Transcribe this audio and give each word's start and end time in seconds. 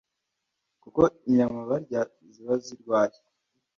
kuko 0.81 1.01
inyama 1.27 1.59
barya 1.69 2.01
ziba 2.31 2.53
zirwaye 2.63 3.17